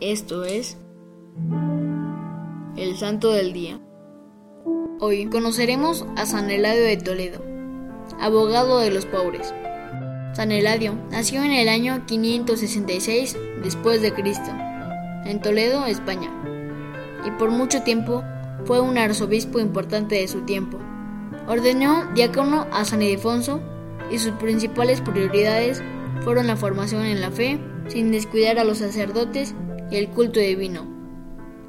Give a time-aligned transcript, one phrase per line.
[0.00, 0.76] Esto es
[2.76, 3.80] el Santo del Día.
[5.00, 7.44] Hoy conoceremos a San Eladio de Toledo,
[8.20, 9.52] abogado de los pobres.
[10.34, 14.52] San Eladio nació en el año 566 después de Cristo,
[15.24, 16.30] en Toledo, España,
[17.26, 18.22] y por mucho tiempo
[18.66, 20.78] fue un arzobispo importante de su tiempo.
[21.48, 23.60] Ordenó diácono a San Ildefonso
[24.12, 25.82] y sus principales prioridades
[26.20, 27.58] fueron la formación en la fe,
[27.88, 29.56] sin descuidar a los sacerdotes
[29.90, 30.86] y el culto divino.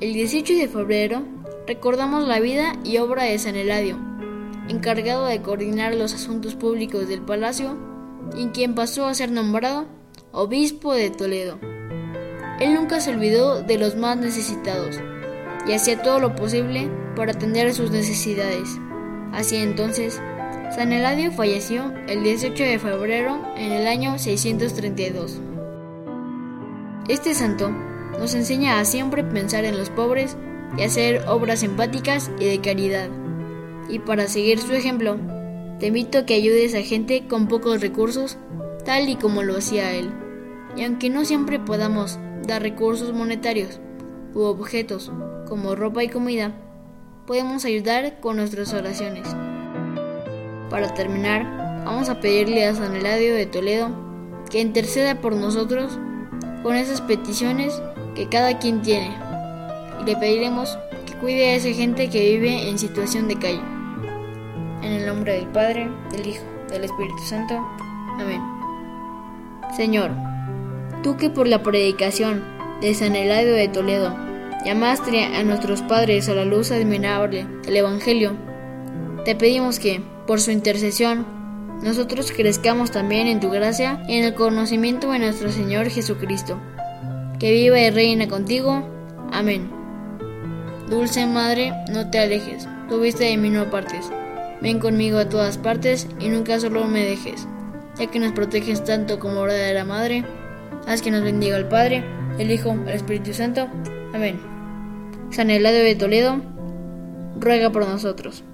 [0.00, 1.22] El 18 de febrero
[1.66, 3.98] recordamos la vida y obra de San Eladio,
[4.68, 7.76] encargado de coordinar los asuntos públicos del palacio
[8.36, 9.86] y quien pasó a ser nombrado
[10.32, 11.58] obispo de Toledo.
[12.60, 15.00] Él nunca se olvidó de los más necesitados
[15.66, 18.68] y hacía todo lo posible para atender sus necesidades.
[19.32, 20.20] Así entonces,
[20.74, 25.40] San Eladio falleció el 18 de febrero en el año 632.
[27.08, 27.70] Este santo
[28.18, 30.36] nos enseña a siempre pensar en los pobres
[30.76, 33.08] y hacer obras empáticas y de caridad.
[33.88, 35.16] Y para seguir su ejemplo,
[35.78, 38.38] te invito a que ayudes a gente con pocos recursos,
[38.84, 40.10] tal y como lo hacía él.
[40.76, 43.80] Y aunque no siempre podamos dar recursos monetarios
[44.34, 45.12] u objetos
[45.48, 46.52] como ropa y comida,
[47.26, 49.28] podemos ayudar con nuestras oraciones.
[50.70, 53.90] Para terminar, vamos a pedirle a San Eladio de Toledo
[54.50, 55.98] que interceda por nosotros
[56.62, 57.80] con esas peticiones
[58.14, 59.10] que cada quien tiene.
[60.00, 63.60] Y le pediremos que cuide a esa gente que vive en situación de calle.
[64.82, 67.54] En el nombre del Padre, del Hijo, del Espíritu Santo.
[68.20, 68.42] Amén.
[69.76, 70.10] Señor,
[71.02, 72.44] tú que por la predicación
[72.80, 74.14] de San Eladio de Toledo
[74.64, 78.36] llamaste a nuestros padres a la luz admirable del Evangelio,
[79.24, 81.26] te pedimos que, por su intercesión,
[81.82, 86.60] nosotros crezcamos también en tu gracia y en el conocimiento de nuestro Señor Jesucristo
[87.38, 88.82] que viva y reina contigo.
[89.32, 89.70] Amén.
[90.88, 94.10] Dulce Madre, no te alejes, tú viste de mí no partes.
[94.60, 97.46] Ven conmigo a todas partes y nunca solo me dejes,
[97.98, 100.24] ya que nos proteges tanto como verdadera Madre.
[100.86, 102.04] Haz que nos bendiga el Padre,
[102.38, 103.68] el Hijo, el Espíritu Santo.
[104.12, 104.40] Amén.
[105.30, 106.40] San Eladio de Toledo,
[107.40, 108.44] ruega por nosotros.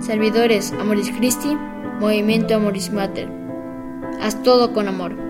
[0.00, 1.56] Servidores Amoris Christi,
[1.98, 3.28] Movimiento Amoris Mater.
[4.20, 5.29] Haz todo con amor.